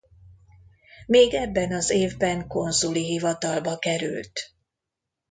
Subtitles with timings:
[1.05, 4.53] Még ebben az évben konzuli hivatalba került.